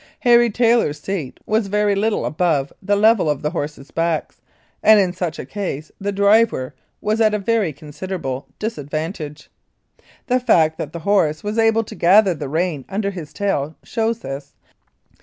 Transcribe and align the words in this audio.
Harry 0.21 0.49
Taylor's 0.49 0.99
seat 0.99 1.39
was 1.45 1.67
very 1.67 1.93
little 1.93 2.25
above 2.25 2.73
the 2.81 2.95
level 2.95 3.29
of 3.29 3.43
the 3.43 3.51
horses' 3.51 3.91
backs, 3.91 4.41
and 4.81 4.99
in 4.99 5.13
such 5.13 5.37
a 5.37 5.45
case 5.45 5.91
the 6.01 6.11
driver 6.11 6.73
was 7.01 7.21
at 7.21 7.35
a 7.35 7.37
very 7.37 7.71
considerable 7.71 8.47
dis 8.57 8.79
advantage. 8.79 9.47
The 10.25 10.39
fact 10.39 10.79
that 10.79 10.91
the 10.91 11.01
horse 11.05 11.43
was 11.43 11.59
able 11.59 11.83
to 11.83 11.93
gather 11.93 12.33
the 12.33 12.49
rein 12.49 12.83
under 12.89 13.11
his 13.11 13.31
tail 13.31 13.75
shows 13.83 14.21
this. 14.21 14.55